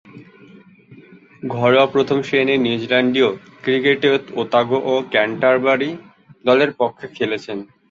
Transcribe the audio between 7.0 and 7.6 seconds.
খেলেছেন।